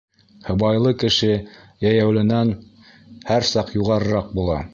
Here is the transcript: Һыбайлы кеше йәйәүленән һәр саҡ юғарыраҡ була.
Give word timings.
Һыбайлы 0.45 0.93
кеше 1.03 1.29
йәйәүленән 1.85 2.55
һәр 3.31 3.49
саҡ 3.53 3.71
юғарыраҡ 3.81 4.35
була. 4.41 4.63